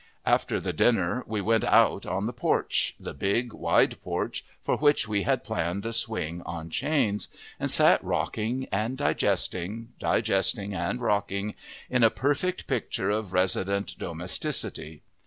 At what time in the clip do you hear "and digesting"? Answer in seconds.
8.71-9.89